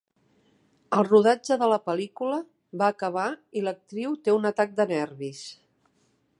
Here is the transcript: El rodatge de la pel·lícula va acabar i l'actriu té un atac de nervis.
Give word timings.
El 0.99 1.05
rodatge 1.09 1.57
de 1.63 1.67
la 1.73 1.77
pel·lícula 1.89 2.39
va 2.83 2.89
acabar 2.95 3.29
i 3.61 3.65
l'actriu 3.67 4.19
té 4.25 4.37
un 4.39 4.53
atac 4.55 4.77
de 4.81 4.89
nervis. 4.97 5.47